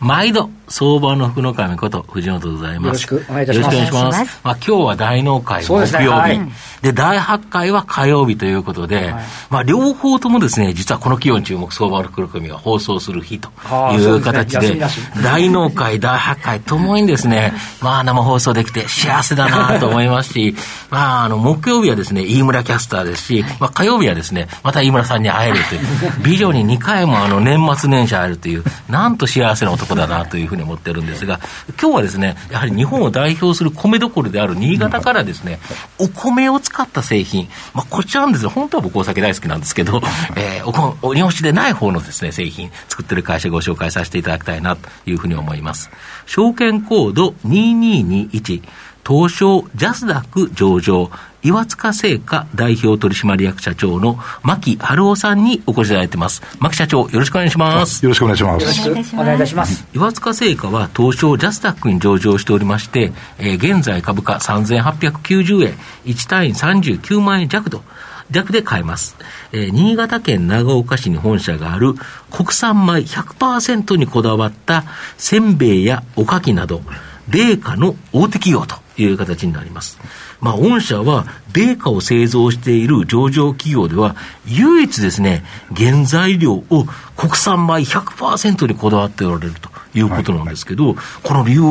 [0.00, 3.12] 毎度、相場の福の神こと藤本でございます。
[3.12, 3.76] よろしくお願いいたします。
[3.76, 4.40] よろしくお願いします。
[4.44, 5.92] まあ今日は大納会木曜日。
[5.92, 6.40] で、ねはい、
[6.82, 13.50] で、第8回は火曜日ということで、はい、まあ両方ともですね、実はこの企業に注目相場の福の神が放送する日と
[13.92, 14.86] いう形で、でね、
[15.24, 20.54] 大納会、第8回ともにですね、まあ生放送できて幸せだなと思いますし、
[20.90, 25.80] まああの木曜日はですね、飯村キャスターですし、まあ火曜日はですね、また飯村さんに会えるという、
[26.22, 31.40] 美女に2回もあの年末年始会えるという、なんと幸せな男だなというふうに思ってるんですが、
[31.80, 35.58] 今日はですね、やはり日本を代表する米どころである新潟からですね、
[35.98, 40.00] お米を使った製品、まあ、こちらなんですね、本当は僕お酒大好きなんですけど、
[40.36, 45.90] えー、おお日本酒でない方のですね、製品、作ってる会社ご紹介させていただきたいなというふうに思います。
[46.26, 48.62] 証券コード2221、
[49.10, 51.10] 東証ジャスダック上場、
[51.42, 56.42] 岩塚製菓代表取締役社長の牧春夫さんにお越しいただいてます。
[56.60, 58.04] 牧社長、よろしくお願いします。
[58.04, 58.86] よろしくお願いします。
[58.86, 59.84] よろしくお願いいたします。
[59.92, 65.74] 岩塚製菓は東証ジャスダックに上場しておりまして、えー、現在株価3890円、
[66.04, 67.82] 1単位39万円弱と。
[68.30, 69.16] 弱で買えます。
[69.50, 71.94] えー、新潟県長岡市に本社がある
[72.30, 74.84] 国産米100%にこだわった
[75.18, 76.82] せんべいやおかきなど、
[77.28, 79.98] 米価の大手企業という形になります。
[80.40, 85.44] まあ、御社は米価を製造している上場企業では、唯一ですね、
[85.76, 91.62] 原材料を国産米100%にこだわっておられるということなんですけど、はいはい、この理由、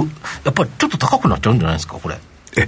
[0.43, 2.17] やっぱりちょっと高くなっちゃうんじゃないですか、これ。
[2.57, 2.67] え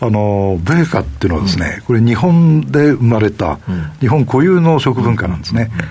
[0.00, 3.60] あの米価っていうのはですね、うん、これ日本で生まれた、
[4.00, 5.70] 日本固有の食文化なんですね。
[5.74, 5.88] うんうん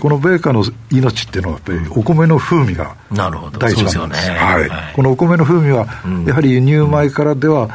[0.00, 2.94] この米価の命っていうのは、やっぱりお米の風味が
[3.58, 4.30] 第一番なんです。
[4.30, 5.86] はい、このお米の風味は、
[6.26, 7.68] やはり輸入米からでは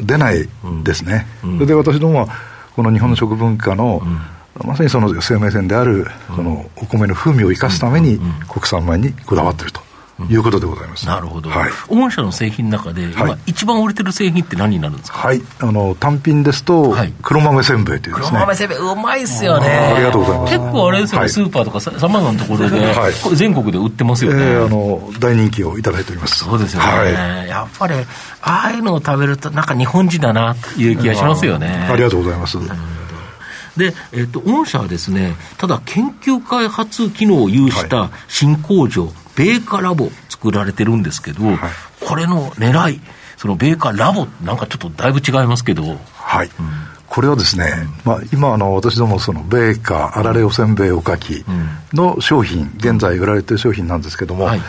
[0.00, 0.48] 出ない
[0.82, 1.26] ですね。
[1.40, 2.28] それで私どもは、
[2.74, 4.02] この日本の食文化の、
[4.64, 9.83] まさにその生命線である、そのお米の風味を生かすために、国産米にこだわっていると。
[10.30, 11.06] いうことでございます。
[11.06, 11.50] なるほど。
[11.50, 11.70] はい。
[11.88, 15.18] 御社の製品の中で、今、一番売れてる製品って何になるんですか？
[15.18, 15.42] はい。
[15.60, 18.28] あの、単品ですと、黒豆せんべいというですね。
[18.30, 19.66] 黒豆せんべい、うまいっすよね。
[19.68, 20.58] ありがとうございます。
[20.58, 22.94] 結構あれですよね、スーパーとかさまざまなところで、
[23.34, 24.42] 全国で売ってますよね。
[24.42, 26.44] えあの、大人気をいただいております。
[26.44, 27.48] そうですよね。
[27.48, 27.94] やっぱり、
[28.42, 31.88] ああいうのを食べると、なんか日本人だな、という気がしますよね。
[31.90, 32.58] ありがとうございます。
[33.76, 41.58] で、えっ、と、御社はですね、ただ研究開発機能を有した新工場、米価ラボ作られてるんですけど、はい、
[42.04, 43.00] これの狙い、
[43.36, 45.98] その米価ラボ、なんかちょっとだいぶ違いますけど。
[46.14, 46.50] はい。
[46.58, 47.66] うんこれはですね、
[48.04, 51.44] うん、まあ、今あの、私どもその米価、あられおせんべいおかき
[51.92, 54.60] の商品、現在売られてる商品なんですけども、はい、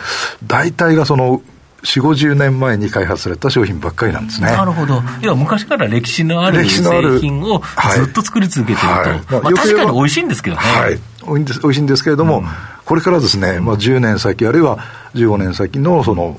[0.46, 1.42] 大体がその
[1.82, 4.46] 4、50年前に開発された商品ばっかりなんですね。
[4.46, 5.02] なるほど。
[5.22, 6.82] 要は昔から歴史のある製
[7.18, 7.62] 品を
[7.96, 8.94] ずっと作り続けてると。
[8.94, 10.62] はいはい、まあ、まあ、確かに美味しいんですけどね。
[10.62, 11.00] はい。
[11.26, 12.46] 美味しいんですけれども、うん
[12.86, 14.78] これからですね、まあ、10年先、あるいは
[15.14, 16.38] 15年先のその、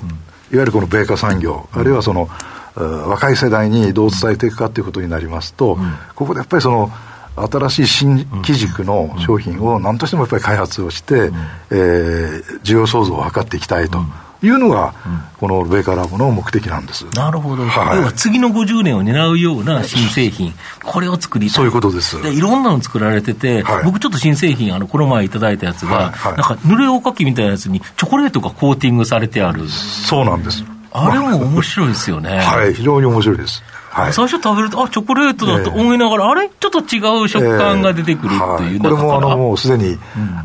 [0.52, 2.30] いわゆるこの米価産業、あるいはその、
[2.76, 5.78] 若い世代にどう伝えていくかということになりますと、
[6.16, 6.90] ここでやっぱりその、
[7.36, 11.32] 新しい新機軸の商品を何としてもやっぱり開発をして、
[11.70, 14.00] えー、需要創造を図っていきたいと。
[14.44, 14.94] いうのが、
[15.40, 17.06] このベーカーラボの目的なんです。
[17.14, 17.66] なるほど。
[17.66, 20.54] はい、要は次の50年を狙うような新製品、
[20.84, 21.56] これを作りたい。
[21.56, 22.22] そういうことです。
[22.22, 29.68] でいろんなの作られてて、はい、僕ちょっと新製品、あの、この前いただいたやつが、はい、なんか、濡れおかきみたいなやつにチョコレートがコーティングされてある。
[29.70, 30.64] そうなんです。
[30.92, 32.40] あれも面白いですよね。
[32.40, 33.64] はい、非常に面白いです。
[33.98, 40.00] はい、最初食べると、あチョコレートだと思いながら、えー、あれ、ちょっと違う食感が出てくるっていう、えーはい、これもあのもうすでに、うん、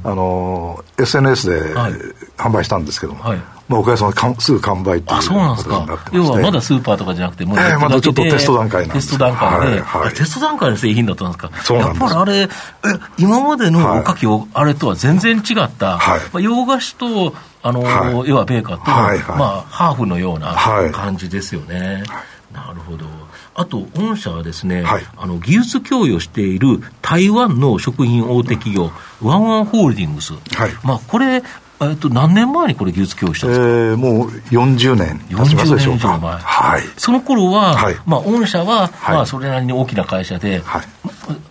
[0.04, 1.74] あの SNS で
[2.38, 9.08] 販売したんですけども、はい、まあ、おかげさまですぐ完売っていうそうなんですか、要はまだスーパーとかじゃなくて、もう、えー、まだちょっとテスト段階なんです。
[9.08, 12.02] テスト段階で、はいはい、テスト段階の製品だったんですか、そうなんです。
[12.02, 12.48] やっぱりあれ、え
[13.18, 16.20] 今までのおかきを、あれとは全然違った、はい。
[16.32, 20.54] まあ、洋菓子と、あの、はい、要はベーカーと、はいはい、まあ、ハーフのような
[20.92, 22.02] 感じですよね。
[22.52, 23.06] なるほど。
[23.54, 28.90] あと、御社はですね、はい、あの技術供与している台湾の食品大手企業、
[29.20, 30.70] ワンワンホールディングス、はい。
[30.82, 31.42] まあ、これ、
[31.80, 36.18] えっと、何年前にこれ、技術供与したんですか、えー、もう40年経ちますでしょうか。
[36.18, 36.38] 前。
[36.38, 40.62] はい、その頃は、はい、まあ、御社は、はい、まあ、それなりに大きな会社で、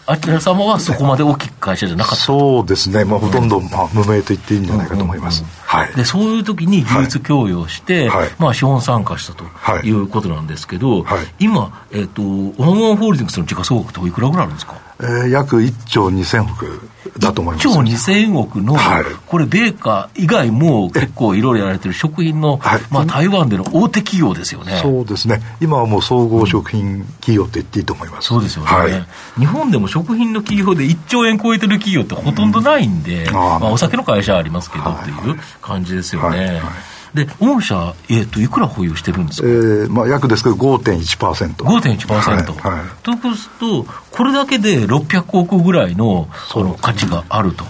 [0.06, 2.18] はい、あちら様はそこまで大きい会社じゃなかった。
[2.18, 5.44] そうですね、まあ、ほとんど、まあ、無名と言っていいんじゃないかと思います。
[5.62, 9.46] はい、でそういう時に技術供与して、はい、まあ、資本参加したと
[9.86, 9.92] い。
[9.92, 12.22] うことなんですけど、はい、今、えーと、
[12.62, 17.68] ワンワンホールディングスの時価総額っておいくらぐらいあるんですか、えー、約1兆2000億だと思います。
[17.68, 24.80] 1兆2000億の、はい、これ、米価以外も結構いろいろやられてる食品の、はい、まあ、台湾での大手企業ですよね。
[24.82, 29.06] そうですね、今はもう総合食品企業って言っていいと思います、そうですよね、はい、
[29.40, 36.62] 日本でも食品の企業で1兆円超えてる企業ってほとんどないんで、うん、まあ、お酒の会社はありますけどっていう感じですよね。
[37.14, 41.56] で、御社、えーと、いくら保有してるんですか、えーまあ、約ですけど5.1%。
[41.56, 47.66] 5.1%、はいはい、とすると、これだけで600億ぐらいのその価値があると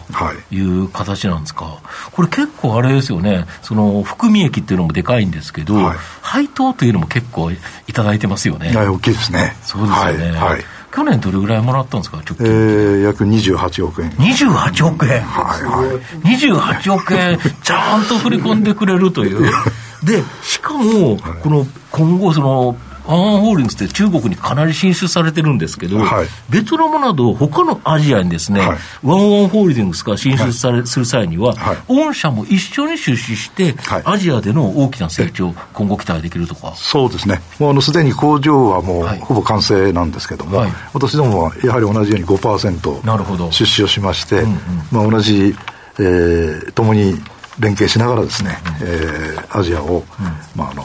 [0.51, 0.61] い。
[0.61, 1.79] う形なんですか、
[2.11, 7.57] これ結構あれですよね、その含み益っていうのもでかいんですけど、はい、配当というのも結構い
[7.93, 8.71] ただいてますよね。
[8.75, 9.57] 大きいですね。
[9.63, 10.37] そうですよね。
[10.37, 12.45] はい去年どれぐらいもらったんですか、直近。
[12.45, 14.11] えー、約28億円。
[14.11, 16.35] 28億円はいはい。
[16.35, 19.51] 28億円、ちゃんと振り込んでくれるという。
[20.03, 22.75] で、しかも、この、今後、その、
[23.07, 31.55] アンホールディングスって中国にかなり進出されてるんですけど、はい、ベトナムなど、他のアジアにですね、はい、ワンワンホールディングスが進出され、はい、する際には、
[31.87, 33.75] 御社も一緒に出資して、
[34.05, 36.73] アジアでの大きな成長、今後期待できるとか。
[36.75, 43.51] そうですね、もうあのすでに工場はもう、ほぼ完成なんですけども、私どもはやはり同じように5%なるほど。
[43.51, 44.57] 出資をしまして、うんうん、
[44.91, 45.55] まあ、同じ、
[45.99, 47.21] えー、共に
[47.59, 50.25] 連携しながらですね、うん、えー、アジアを、うん、
[50.55, 50.83] まあ、あの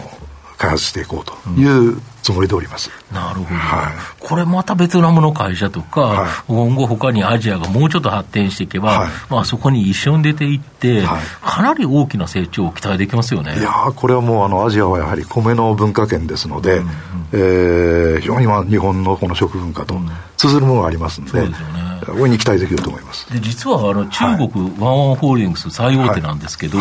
[0.66, 2.90] 開発していこうというつもりでおります。
[3.12, 3.46] なるほど。
[3.54, 11.04] はい、これまたベトナムの会社とか、はい、今後他にアジアがもうちょっと発展していけば、はい、まあそこに一緒に出ていって、
[11.40, 13.56] かなり大きな成長を期待できますよね。
[13.58, 16.92] いやこれはもうあのアジアはやはり米の文化圏ですので、うんうん、
[17.32, 19.94] えー、非常にまあ日本のこの食文化と
[20.36, 21.86] 通ずるものがありますので、うん、そうですよね。
[22.08, 23.32] 大いに期待できると思います。
[23.32, 26.78] で実はあの中国、ワンワンホールディングス最大手なんですけど、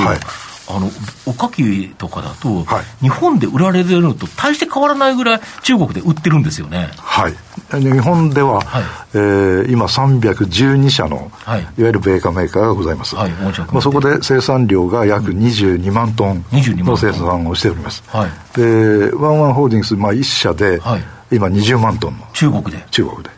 [0.68, 0.90] あの
[1.26, 6.90] おかきとかだと、はい、日本で売られてるのと大して変わらないぐらい、中国で売ってるんですよね。
[6.98, 7.34] はい。
[7.72, 8.84] 日本では、はい、
[9.14, 18.04] えー、今、312社の、はい、いわゆる米価メーカーがございます、はいまあ、そこで生産量が約22万トンの生産をしております。
[18.08, 22.84] はい、でワンワンホールディングス、まあ、1社で、はい、今20万トンの中国で。
[22.92, 23.35] 中国で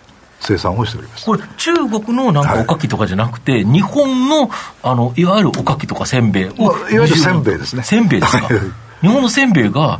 [0.47, 1.25] 生産をしております。
[1.25, 4.49] これ、中国のなんかおかきとかじゃなくて、はい、日本の
[4.81, 7.83] あのいわゆるおかきとかせんべいを、まあ、いわゆるせんべいですね。
[7.83, 8.47] せんべいですか？
[9.01, 9.99] 日本のせんべいが、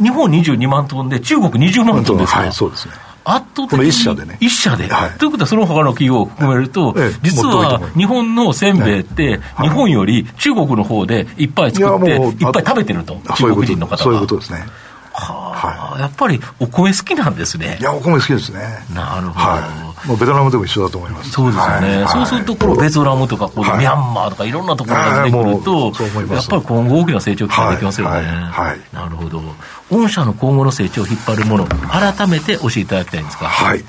[0.00, 2.38] い、日本22万トンで、中国20万トンですか？
[2.38, 2.94] ら、はい、そうですね。
[3.22, 4.38] 圧倒的に一社でね。
[4.40, 13.98] 一社で、はい、ということは、その他の企業を含めると、ええ、実は日本のせんべいって、日本より中国の方でいっぱい作って、いっぱい食べてると、中国人の方が。
[13.98, 14.64] そういうことですね。
[16.00, 17.78] はあ、やっぱりお米好きなんですね。
[17.80, 18.60] いや、お米好きですね。
[18.94, 19.40] なるほど。
[19.40, 21.30] はいまあ、ベトナムでも一緒だと思います。
[21.30, 22.02] そうですよね。
[22.02, 25.92] はい、そうすると、このベトナムとか、このミャンマーとか、いろんなところが出てくると、
[26.34, 28.20] やっぱり今後大きな成長期待できますよね。
[28.20, 28.80] はい。
[28.94, 29.42] なるほど。
[29.90, 33.46] 御社の今後の成長を引っ張るもの、改めて教えていただきたいんですか。
[33.46, 33.84] はい。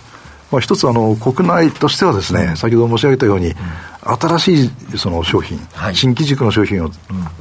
[0.52, 3.56] まあ、一つあの、国内としてはですね、先ほど申し上げたように、
[4.04, 6.94] 新しいその商品、はい、新規軸の商品を、うん、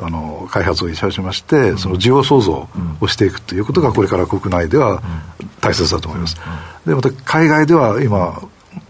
[0.05, 2.69] あの開発をいたしまして、うん、その需要創造
[3.01, 5.03] をしていくということが、これから国内では
[5.61, 6.37] 大切だと思います。
[6.87, 8.43] で、また海外では今、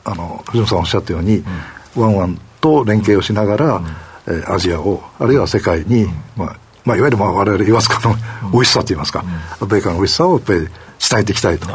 [0.04, 1.44] あの藤本さんおっしゃったように、
[1.94, 3.82] ワンワンと連携をしながら、
[4.26, 6.06] えー、アジアを、あるいは世界に、
[6.36, 8.16] まあ、まあ、いわゆるまあ我々言わずかの
[8.52, 9.24] 美味しさといいますか、
[9.60, 11.68] 米韓の美味しさをやっぱり伝えていきたいと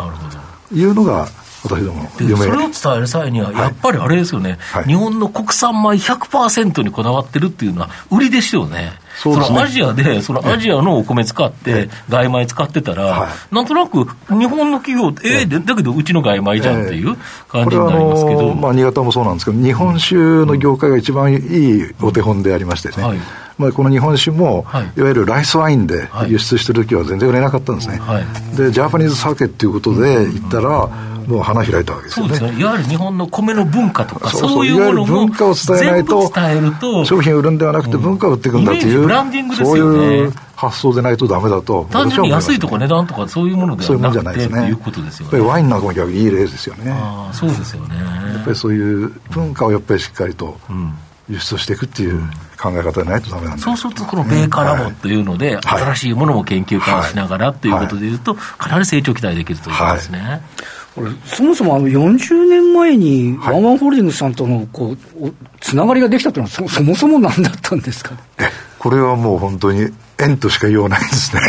[0.74, 1.28] いうのが、
[1.66, 2.36] 私ども夢。
[2.38, 8.94] それを伝える際には、やっぱりあれですよね、はい、日本の国産米100%にこだわってるっていうのは、売りですよね。
[9.16, 17.16] そね、そのアジアで、そのアジアのお米使って、外米使ってたら、はい、なんとなく日本の企業、えー、だけどうちの外米じゃんっていう
[17.48, 23.04] 感じになりますけど、まあ、新潟もそうなんですけど、日本酒の業界が一番いいお手本でありましてね。
[23.04, 23.18] はい。
[23.58, 30.90] まあ、この日本酒も、はい、いわゆるライスワインで輸出してる時は全然売れなかったんですね、はい、でジャパニーズ酒っていうことで言ったら、
[31.28, 32.36] もう花開いたわけですよね。
[32.36, 32.62] そうですね。
[32.62, 36.32] いわゆる日本の米の文化とか、そういうものも文化を伝えないと、
[37.06, 39.80] 商品を売るんではなくて文化を売っていくんだという、ブランディングですよね。
[39.80, 41.88] そういう発想でないとだめだと。
[41.92, 45.26] 単純に安いとか値段とかそういうものではなくて、そういうことですよね。
[45.26, 46.92] やっぱりワインなんかも逆にいい例ですよね。
[46.96, 47.96] あそうですよね。
[47.98, 50.58] やっぱりそういう文化をやっぱりしっかりと
[51.30, 52.22] 輸出していくっていう
[52.58, 60.42] 考え方でないとダメなんそうすると、この米カラボというので、新しいものも研究化しながらということでいうと、かなり成長期待できるということですね。
[60.58, 60.75] これ
[61.26, 64.98] そもそもあの40年前にワンワンホールディングスさんとのこう
[65.60, 68.20] つながりができたというのはそ、そもそも何だったんですかね？
[68.86, 71.42] これはもう本当に円としか言わないですね。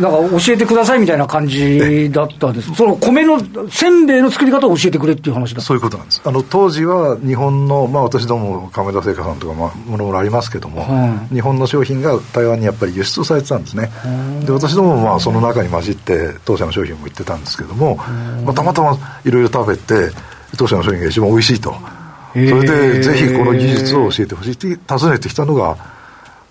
[0.00, 2.74] なんか教えてくださいみたいな感じだったんです。
[2.74, 3.38] その米の、
[3.70, 6.20] せんべいの作り方を教えてくれっていう話だそういうことなんです。
[6.24, 13.88] あの、当時は日本の、まあ私ども亀田製菓さんとか、まあ、ものもありますけども、うん、日本の商品が台湾にやっぱり輸出されてたんですね。
[14.44, 17.98] で、私どももまあその中に混じって当社の商品も売ってたんですけども、
[18.44, 20.10] まあ、たまたまいろいろ食べて、
[20.58, 21.72] 当社の商品が一番美味しいと。
[22.32, 25.99] それで、ぜひこの技術を教えてほしいって尋ねてきたのが、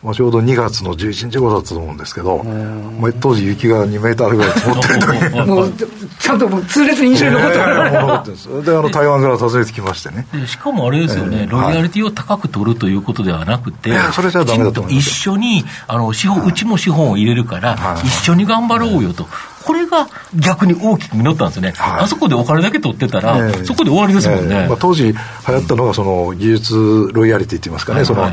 [0.01, 5.45] まあ、ちょうど2月の11日頃だったと思うんですけど、まあ、当時雪が2メーターぐらい積もってる時に。
[5.49, 5.73] もう
[6.19, 8.65] ちゃんともう痛烈に印象に残ってる、え残ってるんです。
[8.65, 10.25] であの台湾から訪ねてきましてね。
[10.45, 19.27] しかもあれですよね、えー、ロイヤリティを高く取るということではなくて、はい、それじゃダメだと一緒にあの資本、うちも資本を入れるから、はい、一緒に頑張ろうよと。
[19.63, 28.27] これが逆に大きく実ったんですね、はい、あそこでお金だけ取ってたら、えー、そこで終わりですもんね、えー、まあ、当時流行ったのがその技術ロイヤリティって言いますかね、その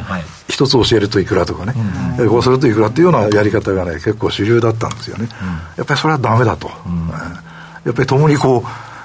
[0.49, 1.75] 一つ教えるといくらとかね、
[2.19, 5.29] うん、こうするといくらっていうようなやり方がね、結構主流だったんですよね。
[5.43, 6.71] うん、やっぱりそれはだめだと。
[6.87, 8.65] うん、やっぱり共にこ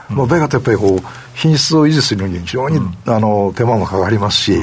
[0.09, 0.99] う、まあ、ベガってやっぱりこう、
[1.33, 4.59] 品質を維持するのに非常に、あの手間もかかりますし、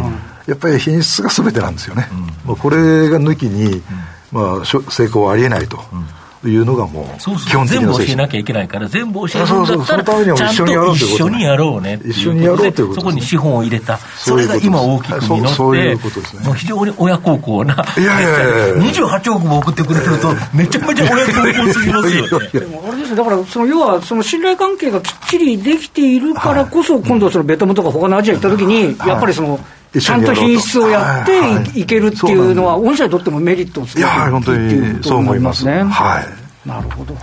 [0.47, 2.09] やっぱり品質がすべてなんですよね。
[2.47, 3.83] まあ、これが抜きに、
[4.33, 5.79] まあ、成功はありえないと。
[6.47, 7.49] いうのがもう、そうそう。
[7.49, 22.49] 基本的な全部教えなきゃいけないから、全部教えるんだったら、ちゃんと一緒にやろうね一緒にやろうということそこに資本を入れた、それが今大きく実って、もう非常に親孝行な、いやいやいや28 億も送ってくれてると、めちゃめちゃ親孝行すぎますよね。
[22.53, 29.59] でもあれですだからその要はその信頼関係がきっちりできているからこそ、今度そのベトナムとか他のアジア行った時に、やっぱりその、
[29.93, 31.27] ちゃんと品質をやっ
[31.73, 35.83] ていけるっていうのは、御社にとってもメリットをすごい本当にそう思いますね。
[35.85, 37.15] はいなるほど。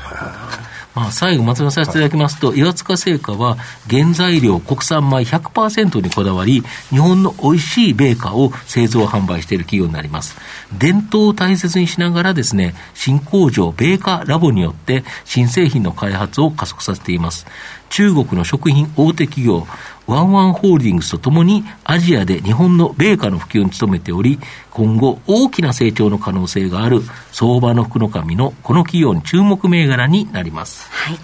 [0.96, 3.58] まあ、最後、まとめさせていただきますと、岩塚製菓は
[3.90, 10.38] 原材料国産米100%にこだわり、日本の美味しいベーカーを製造販売している企業になります。
[10.78, 17.46] 伝統を大切にしながらですね、新工場ベーカーラボによって新製品の開発を加速させています。
[17.90, 19.68] 中国の食品大手企業、
[20.08, 24.40] ワンワンホールディングスとともにアジアで日本の米価の普及に努めており、
[24.72, 30.90] 今後大きな成長の可能性がある相場の福の神のこの企業に注目銘柄になります。
[30.92, 31.16] はい。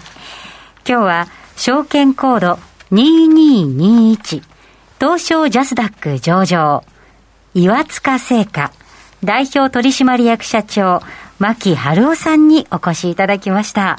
[0.86, 2.58] 今日は証券コード
[2.90, 4.42] 2221
[4.98, 6.84] 東証ジャスダック上場
[7.54, 8.72] 岩塚製菓
[9.22, 11.02] 代表取締役社長
[11.38, 13.98] 牧春夫さんにお越しいただきました。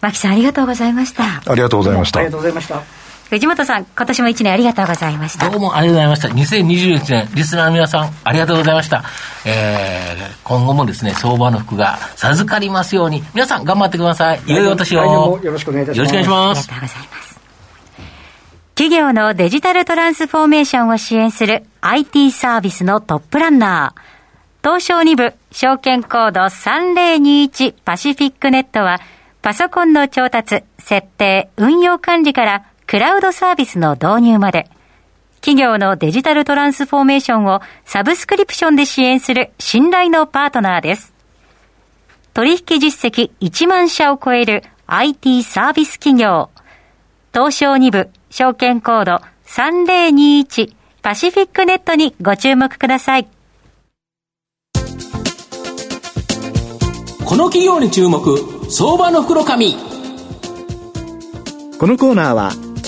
[0.00, 1.24] 牧さんありがとうございました。
[1.50, 2.20] ありがとうございました。
[2.20, 2.99] ありがとうございました。
[3.30, 5.48] 藤本さん、今年も一年ありがとうございました。
[5.48, 6.56] どうもありがとうございました。
[6.58, 9.04] 2021年、リスナーの皆さん、ありがとうございました。
[9.46, 14.40] えー、今後もですね、相場の服が授かりますように、皆さん頑張ってください。
[14.46, 15.38] いよいよ私を。
[15.44, 16.12] よろしくお願いいたします。
[16.12, 16.68] よろしくお願いします。
[16.72, 17.40] ありがとうございます。
[18.74, 24.68] 企業のデジタルトランスフォーメーションを支援する IT サービスのトップランナー。
[24.68, 28.98] 東証2部、証券コード3021パシフィックネットは、
[29.40, 34.68] パソコンの調達、設定、運用管理からクラウドサービスの導入まで、
[35.36, 41.14] 企業のデジタルトランスフォーメーションをサブスクリプションで支援する信頼のパートナーです。
[42.34, 46.50] 取引実績1万社を超える IT サービス企業、
[47.32, 53.28] 東証2部証券コード3021パシフィックネットにご注目ください。
[57.24, 58.36] この企業に注目、
[58.68, 59.76] 相場の袋紙。
[61.78, 62.50] このコーナーは